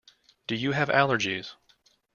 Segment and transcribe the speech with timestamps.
[0.47, 1.53] Do you have allergies?